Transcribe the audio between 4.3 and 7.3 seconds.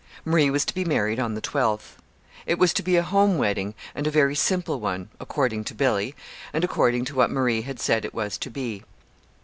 simple one according to Billy, and according to what